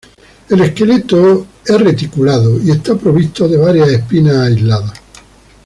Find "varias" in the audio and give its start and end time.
3.57-3.89